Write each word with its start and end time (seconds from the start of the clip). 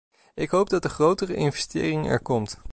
Ik 0.33 0.49
hoop 0.49 0.69
dat 0.69 0.81
de 0.81 0.89
grotere 0.89 1.33
investering 1.35 2.07
er 2.09 2.21
komt. 2.21 2.59